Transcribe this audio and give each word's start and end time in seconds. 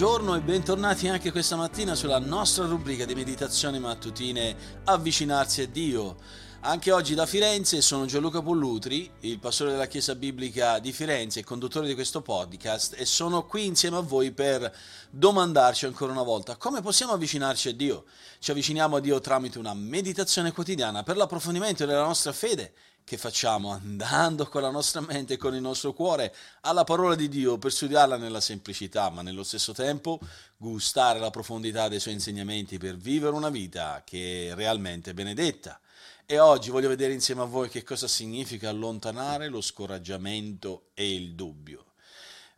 buongiorno 0.00 0.34
e 0.34 0.40
bentornati 0.40 1.08
anche 1.08 1.30
questa 1.30 1.56
mattina 1.56 1.94
sulla 1.94 2.18
nostra 2.18 2.64
rubrica 2.64 3.04
di 3.04 3.14
meditazioni 3.14 3.78
mattutine 3.78 4.56
Avvicinarsi 4.84 5.60
a 5.60 5.66
Dio. 5.66 6.16
Anche 6.60 6.90
oggi 6.90 7.14
da 7.14 7.26
Firenze 7.26 7.82
sono 7.82 8.06
Gianluca 8.06 8.40
Pollutri, 8.40 9.10
il 9.20 9.38
pastore 9.38 9.72
della 9.72 9.86
Chiesa 9.86 10.14
Biblica 10.14 10.78
di 10.78 10.92
Firenze 10.92 11.40
e 11.40 11.44
conduttore 11.44 11.86
di 11.86 11.92
questo 11.92 12.22
podcast 12.22 12.94
e 12.96 13.04
sono 13.04 13.44
qui 13.44 13.66
insieme 13.66 13.98
a 13.98 14.00
voi 14.00 14.32
per 14.32 14.74
domandarci 15.10 15.84
ancora 15.84 16.12
una 16.12 16.22
volta 16.22 16.56
come 16.56 16.80
possiamo 16.80 17.12
avvicinarci 17.12 17.68
a 17.68 17.74
Dio. 17.74 18.04
Ci 18.38 18.52
avviciniamo 18.52 18.96
a 18.96 19.00
Dio 19.00 19.20
tramite 19.20 19.58
una 19.58 19.74
meditazione 19.74 20.52
quotidiana 20.52 21.02
per 21.02 21.18
l'approfondimento 21.18 21.84
della 21.84 22.04
nostra 22.04 22.32
fede 22.32 22.72
che 23.10 23.16
facciamo 23.16 23.70
andando 23.72 24.46
con 24.46 24.62
la 24.62 24.70
nostra 24.70 25.00
mente 25.00 25.34
e 25.34 25.36
con 25.36 25.52
il 25.52 25.60
nostro 25.60 25.92
cuore 25.92 26.32
alla 26.60 26.84
parola 26.84 27.16
di 27.16 27.28
Dio 27.28 27.58
per 27.58 27.72
studiarla 27.72 28.16
nella 28.16 28.40
semplicità, 28.40 29.10
ma 29.10 29.20
nello 29.20 29.42
stesso 29.42 29.72
tempo 29.72 30.20
gustare 30.56 31.18
la 31.18 31.30
profondità 31.30 31.88
dei 31.88 31.98
suoi 31.98 32.14
insegnamenti 32.14 32.78
per 32.78 32.96
vivere 32.96 33.34
una 33.34 33.48
vita 33.48 34.04
che 34.06 34.50
è 34.50 34.54
realmente 34.54 35.12
benedetta. 35.12 35.80
E 36.24 36.38
oggi 36.38 36.70
voglio 36.70 36.86
vedere 36.86 37.12
insieme 37.12 37.40
a 37.42 37.46
voi 37.46 37.68
che 37.68 37.82
cosa 37.82 38.06
significa 38.06 38.68
allontanare 38.68 39.48
lo 39.48 39.60
scoraggiamento 39.60 40.90
e 40.94 41.12
il 41.12 41.34
dubbio. 41.34 41.94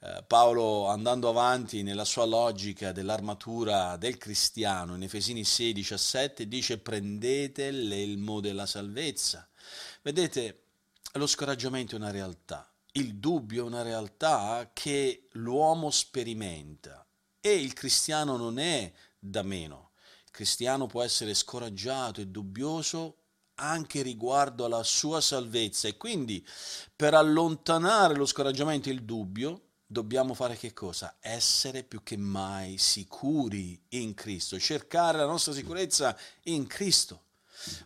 Eh, 0.01 0.23
Paolo, 0.27 0.87
andando 0.87 1.31
avanti 1.31 1.83
nella 1.83 2.05
sua 2.05 2.27
logica 2.27 2.93
dell'armatura 2.93 3.97
del 3.97 4.19
cristiano, 4.19 4.97
in 4.97 5.03
Efesini 5.03 5.45
6, 5.45 5.73
17, 5.73 6.47
dice 6.47 6.77
prendete 6.77 7.71
l'elmo 7.71 8.41
della 8.41 8.67
salvezza 8.67 9.47
Vedete, 10.03 10.63
lo 11.15 11.27
scoraggiamento 11.27 11.95
è 11.95 11.99
una 11.99 12.11
realtà, 12.11 12.73
il 12.93 13.17
dubbio 13.17 13.65
è 13.65 13.67
una 13.67 13.83
realtà 13.83 14.71
che 14.73 15.29
l'uomo 15.33 15.91
sperimenta 15.91 17.07
e 17.41 17.55
il 17.55 17.73
cristiano 17.73 18.37
non 18.37 18.59
è 18.59 18.93
da 19.19 19.43
meno. 19.43 19.91
Il 20.25 20.31
cristiano 20.31 20.87
può 20.87 21.03
essere 21.03 21.35
scoraggiato 21.35 22.21
e 22.21 22.27
dubbioso 22.27 23.17
anche 23.57 24.03
riguardo 24.03 24.65
alla 24.65 24.83
sua 24.83 25.21
salvezza 25.21 25.89
e 25.89 25.97
quindi 25.97 26.47
per 26.95 27.15
allontanare 27.15 28.15
lo 28.15 28.27
scoraggiamento 28.27 28.89
e 28.89 28.93
il 28.93 29.05
dubbio 29.05 29.69
dobbiamo 29.87 30.35
fare 30.35 30.57
che 30.57 30.73
cosa? 30.73 31.17
Essere 31.21 31.85
più 31.85 32.03
che 32.03 32.17
mai 32.17 32.79
sicuri 32.79 33.81
in 33.91 34.15
Cristo, 34.15 34.59
cercare 34.59 35.19
la 35.19 35.27
nostra 35.27 35.53
sicurezza 35.53 36.17
in 36.45 36.67
Cristo. 36.67 37.25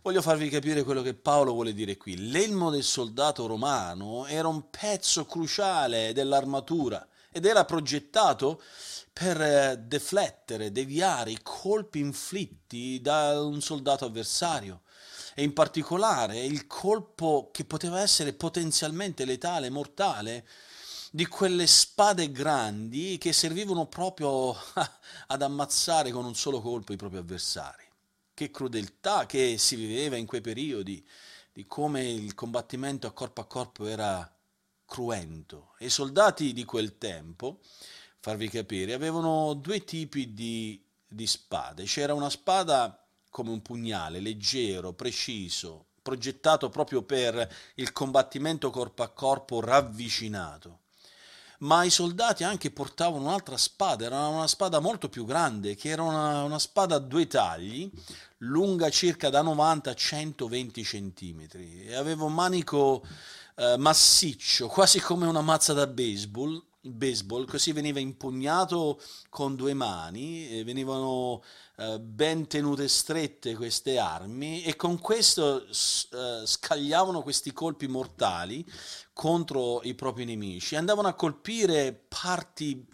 Voglio 0.02 0.22
farvi 0.22 0.48
capire 0.48 0.82
quello 0.84 1.02
che 1.02 1.14
Paolo 1.14 1.52
vuole 1.52 1.74
dire 1.74 1.96
qui. 1.96 2.30
L'elmo 2.30 2.70
del 2.70 2.82
soldato 2.82 3.46
romano 3.46 4.27
era 4.27 4.48
un 4.48 4.70
pezzo 4.70 5.27
cruciale 5.27 6.12
dell'armatura 6.14 7.06
ed 7.30 7.44
era 7.44 7.64
progettato 7.66 8.62
per 9.12 9.41
eh, 9.41 9.78
deflettere, 9.78 10.72
deviare 10.72 11.30
i 11.30 11.41
colpi 11.42 11.98
inflitti 11.98 13.00
da 13.02 13.42
un 13.42 13.60
soldato 13.60 14.06
avversario 14.06 14.83
e 15.34 15.42
in 15.42 15.52
particolare 15.52 16.38
il 16.42 16.66
colpo 16.66 17.50
che 17.52 17.66
poteva 17.66 18.00
essere 18.00 18.33
potenzialmente 18.33 19.27
letale, 19.27 19.68
mortale, 19.68 20.46
di 21.11 21.27
quelle 21.27 21.67
spade 21.67 22.30
grandi 22.33 23.18
che 23.18 23.33
servivano 23.34 23.86
proprio 23.86 24.55
ad 25.28 25.42
ammazzare 25.42 26.11
con 26.11 26.24
un 26.24 26.34
solo 26.34 26.61
colpo 26.62 26.95
i 26.95 26.96
propri 26.96 27.18
avversari 27.18 27.86
che 28.36 28.51
crudeltà 28.51 29.24
che 29.24 29.57
si 29.57 29.77
viveva 29.77 30.17
in 30.17 30.27
quei 30.27 30.42
periodi, 30.42 31.02
di 31.55 31.64
come 31.64 32.07
il 32.07 32.35
combattimento 32.35 33.07
a 33.07 33.13
corpo 33.13 33.41
a 33.41 33.47
corpo 33.47 33.86
era 33.86 34.30
cruento. 34.85 35.73
I 35.79 35.89
soldati 35.89 36.52
di 36.52 36.67
quel 36.67 36.98
tempo, 36.98 37.61
farvi 38.20 38.51
capire, 38.51 38.92
avevano 38.92 39.55
due 39.55 39.85
tipi 39.85 40.35
di, 40.35 40.79
di 41.08 41.27
spade. 41.27 41.85
C'era 41.85 42.13
una 42.13 42.29
spada 42.29 43.02
come 43.30 43.48
un 43.48 43.63
pugnale, 43.63 44.20
leggero, 44.20 44.92
preciso, 44.92 45.86
progettato 46.02 46.69
proprio 46.69 47.01
per 47.05 47.51
il 47.77 47.91
combattimento 47.91 48.69
corpo 48.69 49.02
a 49.02 49.08
corpo 49.08 49.61
ravvicinato 49.61 50.80
ma 51.61 51.84
i 51.84 51.90
soldati 51.90 52.44
anche 52.44 52.70
portavano 52.70 53.24
un'altra 53.24 53.56
spada, 53.56 54.05
era 54.05 54.27
una 54.28 54.46
spada 54.46 54.80
molto 54.80 55.08
più 55.08 55.24
grande, 55.24 55.74
che 55.74 55.90
era 55.90 56.02
una, 56.02 56.42
una 56.42 56.58
spada 56.58 56.96
a 56.96 56.98
due 56.98 57.27
tagli, 57.27 57.90
lunga 58.39 58.90
circa 58.90 59.30
da 59.30 59.42
90 59.42 59.90
a 59.90 59.95
120 59.95 60.84
centimetri, 60.84 61.86
e 61.86 61.95
aveva 61.95 62.24
un 62.24 62.34
manico 62.34 63.02
eh, 63.56 63.77
massiccio, 63.78 64.68
quasi 64.68 65.00
come 65.00 65.27
una 65.27 65.40
mazza 65.40 65.72
da 65.72 65.86
baseball, 65.86 66.62
baseball, 66.92 67.47
così 67.47 67.73
veniva 67.73 67.98
impugnato 68.01 69.01
con 69.29 69.55
due 69.55 69.74
mani, 69.74 70.63
venivano 70.64 71.42
eh, 71.77 72.01
ben 72.01 72.47
tenute 72.47 72.89
strette 72.89 73.55
queste 73.55 73.98
armi 73.98 74.63
e 74.63 74.77
con 74.77 74.98
questo 74.98 75.67
eh, 75.67 76.42
scagliavano 76.45 77.23
questi 77.23 77.52
colpi 77.52 77.86
mortali 77.86 78.64
contro 79.13 79.83
i 79.83 79.95
propri 79.95 80.25
nemici, 80.25 80.77
andavano 80.77 81.08
a 81.08 81.14
colpire 81.14 81.92
parti 81.92 82.86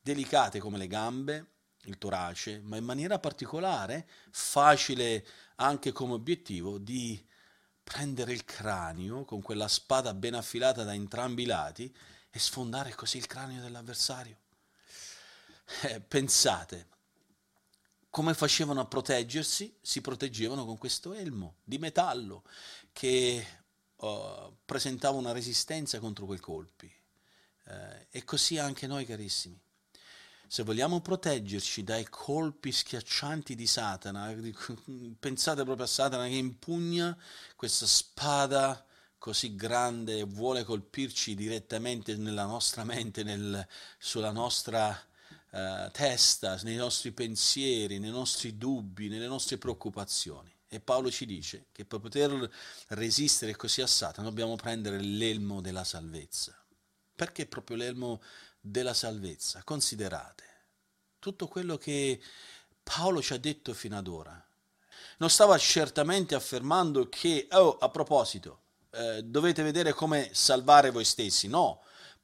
delicate 0.00 0.58
come 0.58 0.78
le 0.78 0.86
gambe, 0.86 1.46
il 1.84 1.98
torace, 1.98 2.60
ma 2.64 2.76
in 2.76 2.84
maniera 2.84 3.18
particolare 3.18 4.06
facile 4.30 5.26
anche 5.56 5.92
come 5.92 6.14
obiettivo 6.14 6.78
di 6.78 7.22
prendere 7.82 8.32
il 8.32 8.44
cranio 8.44 9.24
con 9.24 9.42
quella 9.42 9.68
spada 9.68 10.14
ben 10.14 10.34
affilata 10.34 10.84
da 10.84 10.94
entrambi 10.94 11.42
i 11.42 11.46
lati 11.46 11.94
e 12.30 12.38
sfondare 12.38 12.94
così 12.94 13.16
il 13.16 13.26
cranio 13.26 13.60
dell'avversario. 13.60 14.38
Eh, 15.82 16.00
pensate, 16.00 16.88
come 18.10 18.34
facevano 18.34 18.80
a 18.80 18.86
proteggersi? 18.86 19.76
Si 19.80 20.00
proteggevano 20.00 20.64
con 20.64 20.78
questo 20.78 21.12
elmo 21.12 21.56
di 21.62 21.78
metallo 21.78 22.44
che 22.92 23.46
uh, 23.96 24.56
presentava 24.64 25.16
una 25.16 25.32
resistenza 25.32 25.98
contro 25.98 26.26
quei 26.26 26.40
colpi. 26.40 26.92
Uh, 27.66 28.06
e 28.10 28.24
così 28.24 28.58
anche 28.58 28.86
noi, 28.86 29.04
carissimi. 29.04 29.60
Se 30.48 30.64
vogliamo 30.64 31.00
proteggerci 31.00 31.84
dai 31.84 32.08
colpi 32.08 32.72
schiaccianti 32.72 33.54
di 33.54 33.68
Satana, 33.68 34.34
pensate 35.18 35.62
proprio 35.62 35.84
a 35.84 35.88
Satana 35.88 36.26
che 36.26 36.34
impugna 36.34 37.16
questa 37.54 37.86
spada 37.86 38.84
così 39.20 39.54
grande 39.54 40.24
vuole 40.24 40.64
colpirci 40.64 41.34
direttamente 41.34 42.16
nella 42.16 42.46
nostra 42.46 42.84
mente, 42.84 43.22
nel, 43.22 43.64
sulla 43.98 44.30
nostra 44.30 44.98
uh, 45.50 45.90
testa, 45.92 46.58
nei 46.62 46.76
nostri 46.76 47.12
pensieri, 47.12 47.98
nei 47.98 48.10
nostri 48.10 48.56
dubbi, 48.56 49.08
nelle 49.08 49.26
nostre 49.26 49.58
preoccupazioni. 49.58 50.50
E 50.66 50.80
Paolo 50.80 51.10
ci 51.10 51.26
dice 51.26 51.66
che 51.70 51.84
per 51.84 52.00
poter 52.00 52.50
resistere 52.88 53.54
così 53.56 53.82
a 53.82 53.86
Satana 53.86 54.26
dobbiamo 54.26 54.56
prendere 54.56 54.98
l'elmo 54.98 55.60
della 55.60 55.84
salvezza. 55.84 56.56
Perché 57.14 57.44
proprio 57.44 57.76
l'elmo 57.76 58.22
della 58.58 58.94
salvezza? 58.94 59.62
Considerate 59.64 60.44
tutto 61.18 61.46
quello 61.46 61.76
che 61.76 62.18
Paolo 62.82 63.20
ci 63.20 63.34
ha 63.34 63.38
detto 63.38 63.74
fino 63.74 63.98
ad 63.98 64.08
ora. 64.08 64.42
Non 65.18 65.28
stava 65.28 65.58
certamente 65.58 66.34
affermando 66.34 67.10
che, 67.10 67.48
oh, 67.50 67.76
a 67.76 67.90
proposito, 67.90 68.62
eh, 68.90 69.22
dovete 69.22 69.62
vedere 69.62 69.92
come 69.92 70.30
salvare 70.32 70.90
voi 70.90 71.04
stessi. 71.04 71.48
No, 71.48 71.82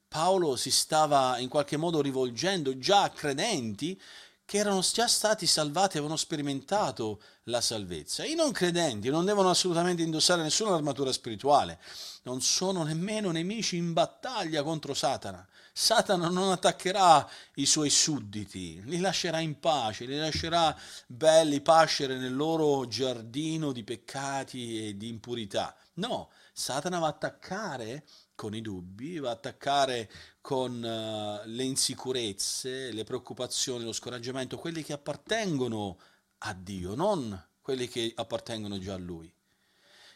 Paolo 0.08 0.56
si 0.56 0.70
stava 0.70 1.38
in 1.38 1.48
qualche 1.48 1.76
modo 1.76 2.00
rivolgendo 2.00 2.78
già 2.78 3.02
a 3.02 3.10
credenti 3.10 4.00
che 4.46 4.58
erano 4.58 4.80
già 4.80 5.08
stati 5.08 5.44
salvati, 5.44 5.96
avevano 5.96 6.16
sperimentato 6.16 7.20
la 7.44 7.60
salvezza. 7.60 8.24
I 8.24 8.36
non 8.36 8.52
credenti 8.52 9.10
non 9.10 9.24
devono 9.24 9.50
assolutamente 9.50 10.02
indossare 10.02 10.42
nessuna 10.42 10.74
armatura 10.74 11.12
spirituale, 11.12 11.80
non 12.22 12.40
sono 12.40 12.84
nemmeno 12.84 13.32
nemici 13.32 13.76
in 13.76 13.92
battaglia 13.92 14.62
contro 14.62 14.94
Satana. 14.94 15.44
Satana 15.72 16.28
non 16.28 16.52
attaccherà 16.52 17.28
i 17.56 17.66
suoi 17.66 17.90
sudditi, 17.90 18.80
li 18.84 19.00
lascerà 19.00 19.40
in 19.40 19.58
pace, 19.58 20.06
li 20.06 20.16
lascerà 20.16 20.74
belli 21.06 21.60
pascere 21.60 22.16
nel 22.16 22.34
loro 22.34 22.86
giardino 22.86 23.72
di 23.72 23.82
peccati 23.82 24.86
e 24.86 24.96
di 24.96 25.08
impurità. 25.08 25.76
No, 25.94 26.30
Satana 26.58 26.98
va 26.98 27.08
a 27.08 27.10
attaccare 27.10 28.06
con 28.34 28.54
i 28.54 28.62
dubbi, 28.62 29.18
va 29.18 29.28
a 29.28 29.32
attaccare 29.32 30.10
con 30.40 30.72
uh, 30.82 31.46
le 31.46 31.62
insicurezze, 31.64 32.92
le 32.92 33.04
preoccupazioni, 33.04 33.84
lo 33.84 33.92
scoraggiamento, 33.92 34.56
quelli 34.56 34.82
che 34.82 34.94
appartengono 34.94 35.98
a 36.38 36.54
Dio, 36.54 36.94
non 36.94 37.48
quelli 37.60 37.88
che 37.88 38.10
appartengono 38.16 38.78
già 38.78 38.94
a 38.94 38.96
Lui. 38.98 39.30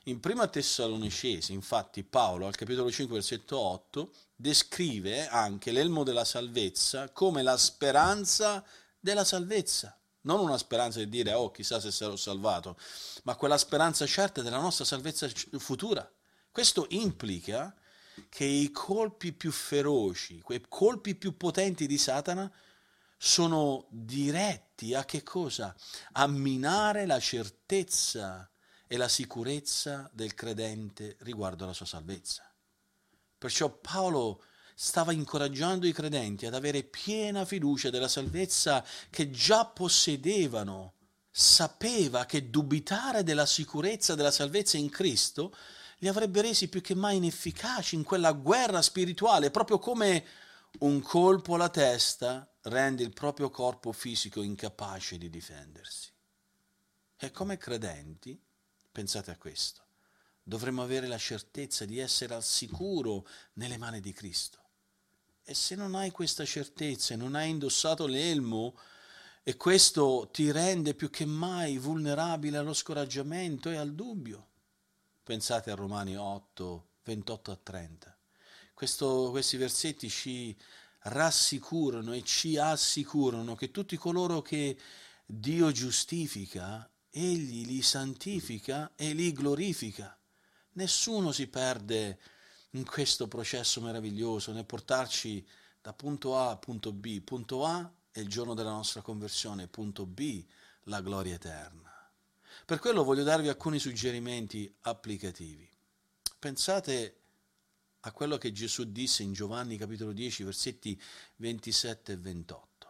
In 0.05 0.19
prima 0.19 0.47
Tessalonicesi, 0.47 1.53
infatti, 1.53 2.03
Paolo 2.05 2.47
al 2.47 2.57
capitolo 2.57 2.91
5, 2.91 3.17
versetto 3.17 3.59
8, 3.59 4.11
descrive 4.35 5.29
anche 5.29 5.73
l'elmo 5.73 6.05
della 6.05 6.25
salvezza 6.25 7.11
come 7.11 7.43
la 7.43 7.59
speranza 7.59 8.65
della 8.99 9.25
salvezza. 9.25 9.95
Non 10.23 10.41
una 10.41 10.57
speranza 10.57 11.01
di 11.01 11.09
dire, 11.11 11.35
oh, 11.35 11.51
chissà 11.51 11.81
se 11.81 11.91
sarò 11.91 12.17
salvato, 12.17 12.79
ma 13.25 13.37
quella 13.37 13.59
speranza 13.59 14.07
certa 14.07 14.41
della 14.41 14.59
nostra 14.59 14.87
salvezza 14.87 15.29
futura. 15.59 16.11
Questo 16.61 16.89
implica 16.91 17.75
che 18.29 18.45
i 18.45 18.71
colpi 18.71 19.33
più 19.33 19.51
feroci, 19.51 20.43
quei 20.43 20.63
colpi 20.69 21.15
più 21.15 21.35
potenti 21.35 21.87
di 21.87 21.97
Satana, 21.97 22.53
sono 23.17 23.87
diretti 23.89 24.93
a 24.93 25.07
che 25.07 25.23
cosa? 25.23 25.75
A 26.13 26.27
minare 26.27 27.07
la 27.07 27.19
certezza 27.19 28.47
e 28.87 28.99
la 28.99 29.09
sicurezza 29.09 30.11
del 30.13 30.35
credente 30.35 31.17
riguardo 31.21 31.65
alla 31.65 31.73
sua 31.73 31.87
salvezza. 31.87 32.45
Perciò 33.39 33.71
Paolo 33.71 34.45
stava 34.75 35.13
incoraggiando 35.13 35.87
i 35.87 35.95
credenti 35.95 36.45
ad 36.45 36.53
avere 36.53 36.83
piena 36.83 37.47
fiducia 37.47 37.89
della 37.89 38.07
salvezza 38.07 38.85
che 39.09 39.31
già 39.31 39.65
possedevano. 39.65 40.97
Sapeva 41.31 42.27
che 42.27 42.51
dubitare 42.51 43.23
della 43.23 43.47
sicurezza 43.47 44.15
della 44.15 44.31
salvezza 44.31 44.77
in 44.77 44.91
Cristo 44.91 45.55
li 46.01 46.09
avrebbe 46.09 46.41
resi 46.43 46.69
più 46.69 46.81
che 46.81 46.95
mai 46.95 47.17
inefficaci 47.17 47.95
in 47.95 48.05
quella 48.05 48.33
guerra 48.33 48.83
spirituale, 48.83 49.51
proprio 49.51 49.79
come 49.79 50.25
un 50.81 51.01
colpo 51.01 51.55
alla 51.55 51.69
testa 51.69 52.51
rende 52.63 53.03
il 53.03 53.13
proprio 53.13 53.51
corpo 53.51 53.93
fisico 53.93 54.43
incapace 54.43 55.19
di 55.19 55.29
difendersi. 55.29 56.11
E 57.17 57.31
come 57.31 57.59
credenti, 57.59 58.41
pensate 58.91 59.31
a 59.31 59.37
questo, 59.37 59.83
dovremmo 60.43 60.83
avere 60.83 61.07
la 61.07 61.19
certezza 61.19 61.85
di 61.85 61.99
essere 61.99 62.35
al 62.35 62.45
sicuro 62.45 63.27
nelle 63.55 63.77
mani 63.77 64.01
di 64.01 64.13
Cristo. 64.13 64.59
E 65.43 65.53
se 65.53 65.75
non 65.75 65.95
hai 65.95 66.11
questa 66.11 66.47
certezza 66.47 67.13
e 67.13 67.17
non 67.17 67.35
hai 67.35 67.51
indossato 67.51 68.07
l'elmo, 68.07 68.79
e 69.43 69.57
questo 69.57 70.29
ti 70.33 70.51
rende 70.51 70.95
più 70.95 71.11
che 71.11 71.25
mai 71.27 71.77
vulnerabile 71.77 72.57
allo 72.57 72.75
scoraggiamento 72.75 73.69
e 73.71 73.77
al 73.77 73.95
dubbio. 73.95 74.50
Pensate 75.31 75.71
a 75.71 75.77
Romani 75.77 76.17
8, 76.17 76.89
28 77.05 77.53
a 77.53 77.59
30. 77.63 78.19
Questo, 78.75 79.29
questi 79.31 79.57
versetti 79.57 80.11
ci 80.11 80.59
rassicurano 81.03 82.15
e 82.15 82.25
ci 82.25 82.57
assicurano 82.57 83.55
che 83.55 83.71
tutti 83.71 83.97
coloro 83.97 84.43
che 84.43 84.77
Dio 85.25 85.71
giustifica, 85.71 86.91
Egli 87.09 87.65
li 87.65 87.81
santifica 87.81 88.91
e 88.97 89.13
li 89.13 89.33
glorifica. 89.33 90.19
Nessuno 90.73 91.31
si 91.31 91.47
perde 91.47 92.19
in 92.71 92.85
questo 92.85 93.29
processo 93.29 93.81
meraviglioso 93.81 94.51
nel 94.51 94.67
portarci 94.67 95.47
da 95.81 95.93
punto 95.93 96.37
A 96.37 96.51
a 96.51 96.57
punto 96.57 96.93
B. 96.93 97.21
Punto 97.21 97.65
A 97.65 97.89
è 98.11 98.19
il 98.19 98.29
giorno 98.29 98.55
della 98.55 98.73
nostra 98.73 99.01
conversione, 99.01 99.69
punto 99.69 100.07
B 100.07 100.45
la 100.87 101.01
gloria 101.01 101.35
eterna. 101.35 102.00
Per 102.71 102.79
quello 102.79 103.03
voglio 103.03 103.25
darvi 103.25 103.49
alcuni 103.49 103.81
suggerimenti 103.81 104.73
applicativi. 104.83 105.69
Pensate 106.39 107.17
a 108.03 108.13
quello 108.13 108.39
che 108.39 108.53
Gesù 108.53 108.85
disse 108.85 109.25
in 109.25 109.33
Giovanni 109.33 109.77
capitolo 109.77 110.13
10 110.13 110.45
versetti 110.45 111.03
27 111.39 112.13
e 112.13 112.17
28. 112.17 112.89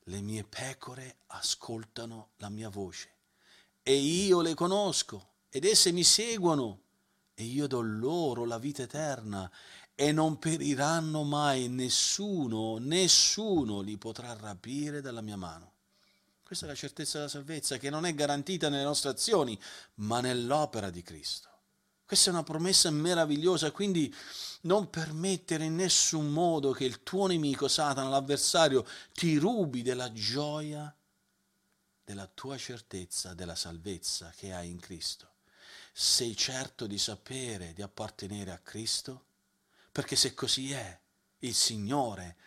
Le 0.00 0.20
mie 0.20 0.44
pecore 0.44 1.20
ascoltano 1.28 2.32
la 2.36 2.50
mia 2.50 2.68
voce 2.68 3.08
e 3.82 3.94
io 3.94 4.42
le 4.42 4.52
conosco 4.52 5.30
ed 5.48 5.64
esse 5.64 5.92
mi 5.92 6.04
seguono 6.04 6.82
e 7.32 7.44
io 7.44 7.66
do 7.66 7.80
loro 7.80 8.44
la 8.44 8.58
vita 8.58 8.82
eterna 8.82 9.50
e 9.94 10.12
non 10.12 10.38
periranno 10.38 11.22
mai 11.22 11.68
nessuno, 11.68 12.76
nessuno 12.76 13.80
li 13.80 13.96
potrà 13.96 14.34
rapire 14.34 15.00
dalla 15.00 15.22
mia 15.22 15.38
mano. 15.38 15.69
Questa 16.50 16.66
è 16.66 16.70
la 16.70 16.76
certezza 16.76 17.18
della 17.18 17.30
salvezza 17.30 17.76
che 17.76 17.90
non 17.90 18.04
è 18.04 18.12
garantita 18.12 18.68
nelle 18.68 18.82
nostre 18.82 19.08
azioni, 19.08 19.56
ma 19.98 20.20
nell'opera 20.20 20.90
di 20.90 21.00
Cristo. 21.00 21.48
Questa 22.04 22.28
è 22.28 22.32
una 22.32 22.42
promessa 22.42 22.90
meravigliosa, 22.90 23.70
quindi 23.70 24.12
non 24.62 24.90
permettere 24.90 25.66
in 25.66 25.76
nessun 25.76 26.28
modo 26.32 26.72
che 26.72 26.84
il 26.84 27.04
tuo 27.04 27.28
nemico, 27.28 27.68
Satana, 27.68 28.08
l'avversario, 28.08 28.84
ti 29.12 29.36
rubi 29.36 29.82
della 29.82 30.12
gioia, 30.12 30.92
della 32.04 32.26
tua 32.26 32.58
certezza, 32.58 33.32
della 33.32 33.54
salvezza 33.54 34.32
che 34.34 34.52
hai 34.52 34.70
in 34.70 34.80
Cristo. 34.80 35.34
Sei 35.92 36.34
certo 36.34 36.88
di 36.88 36.98
sapere 36.98 37.72
di 37.74 37.82
appartenere 37.82 38.50
a 38.50 38.58
Cristo? 38.58 39.26
Perché 39.92 40.16
se 40.16 40.34
così 40.34 40.72
è, 40.72 40.98
il 41.38 41.54
Signore 41.54 42.38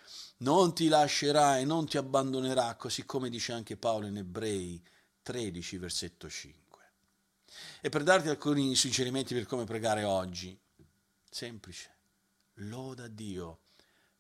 non 0.44 0.76
ti 0.76 0.90
lascerà 0.90 1.58
e 1.58 1.66
non 1.66 1.88
ti 1.88 1.98
abbandonerà, 1.98 2.76
così 2.76 3.06
come 3.06 3.30
dice 3.30 3.54
anche 3.54 3.78
Paolo 3.78 4.08
in 4.08 4.18
Ebrei 4.18 4.82
13, 5.22 5.78
versetto 5.78 6.30
5. 6.30 6.82
E 7.82 7.90
per 7.90 8.04
darti 8.04 8.28
alcuni 8.28 8.76
suggerimenti 8.76 9.34
per 9.34 9.46
come 9.46 9.64
pregare 9.64 10.04
oggi, 10.04 10.58
semplice, 11.30 11.96
loda 12.56 13.08
Dio 13.08 13.60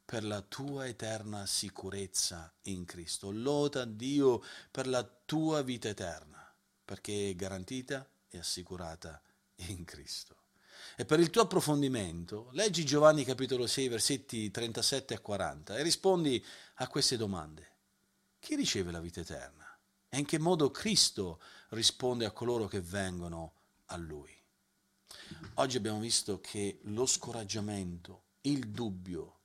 per 0.05 0.23
la 0.23 0.41
tua 0.41 0.87
eterna 0.87 1.45
sicurezza 1.45 2.53
in 2.63 2.85
Cristo, 2.85 3.29
loda 3.31 3.83
Dio 3.83 4.41
per 4.71 4.87
la 4.87 5.03
tua 5.03 5.61
vita 5.61 5.89
eterna, 5.89 6.53
perché 6.85 7.29
è 7.29 7.35
garantita 7.35 8.07
e 8.29 8.37
assicurata 8.37 9.21
in 9.55 9.83
Cristo. 9.83 10.42
E 10.95 11.05
per 11.05 11.19
il 11.19 11.31
tuo 11.31 11.41
approfondimento, 11.41 12.49
leggi 12.51 12.85
Giovanni 12.85 13.23
capitolo 13.23 13.65
6, 13.65 13.87
versetti 13.87 14.51
37 14.51 15.15
a 15.15 15.19
40 15.19 15.77
e 15.77 15.81
rispondi 15.81 16.45
a 16.75 16.87
queste 16.87 17.17
domande. 17.17 17.71
Chi 18.37 18.55
riceve 18.55 18.91
la 18.91 18.99
vita 18.99 19.19
eterna? 19.19 19.65
E 20.07 20.19
in 20.19 20.25
che 20.25 20.37
modo 20.37 20.69
Cristo 20.69 21.41
risponde 21.69 22.25
a 22.25 22.31
coloro 22.31 22.67
che 22.67 22.79
vengono 22.79 23.53
a 23.85 23.97
Lui? 23.97 24.31
Oggi 25.55 25.77
abbiamo 25.77 25.99
visto 25.99 26.39
che 26.39 26.77
lo 26.83 27.07
scoraggiamento, 27.07 28.25
il 28.41 28.69
dubbio, 28.69 29.39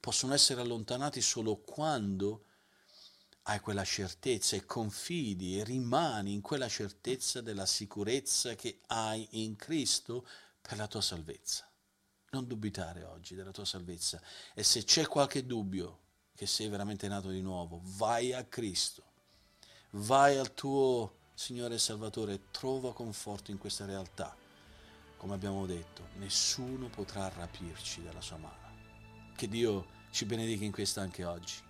possono 0.00 0.32
essere 0.32 0.62
allontanati 0.62 1.20
solo 1.20 1.56
quando 1.56 2.44
hai 3.42 3.60
quella 3.60 3.84
certezza 3.84 4.56
e 4.56 4.64
confidi 4.64 5.58
e 5.58 5.64
rimani 5.64 6.32
in 6.32 6.40
quella 6.40 6.68
certezza 6.68 7.42
della 7.42 7.66
sicurezza 7.66 8.54
che 8.54 8.80
hai 8.86 9.26
in 9.42 9.56
Cristo 9.56 10.26
per 10.66 10.76
la 10.76 10.86
tua 10.86 11.00
salvezza. 11.00 11.70
Non 12.30 12.46
dubitare 12.46 13.04
oggi 13.04 13.34
della 13.34 13.52
tua 13.52 13.64
salvezza 13.64 14.20
e 14.54 14.62
se 14.62 14.84
c'è 14.84 15.06
qualche 15.06 15.46
dubbio 15.46 16.00
che 16.34 16.46
sei 16.46 16.68
veramente 16.68 17.08
nato 17.08 17.30
di 17.30 17.40
nuovo, 17.40 17.80
vai 17.82 18.32
a 18.32 18.44
Cristo 18.44 19.06
vai 19.90 20.36
al 20.36 20.52
tuo 20.52 21.24
Signore 21.34 21.74
e 21.74 21.78
Salvatore 21.78 22.50
trova 22.50 22.92
conforto 22.92 23.50
in 23.50 23.58
questa 23.58 23.84
realtà. 23.84 24.34
Come 25.16 25.34
abbiamo 25.34 25.66
detto, 25.66 26.08
nessuno 26.16 26.88
potrà 26.88 27.28
rapirci 27.28 28.02
dalla 28.02 28.20
sua 28.20 28.36
mano. 28.36 28.74
Che 29.34 29.48
Dio 29.48 29.86
ci 30.10 30.24
benedica 30.24 30.64
in 30.64 30.72
questo 30.72 31.00
anche 31.00 31.24
oggi. 31.24 31.65